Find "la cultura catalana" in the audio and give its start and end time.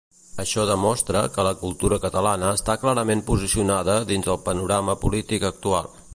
1.47-2.55